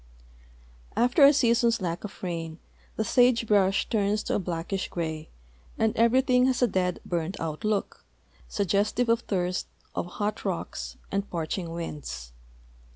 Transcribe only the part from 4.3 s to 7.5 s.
a blackish gray and everything has a dead, hurned